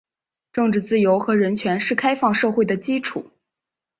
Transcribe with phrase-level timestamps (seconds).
[0.51, 3.29] 政治自由和人权是开放社会的基础。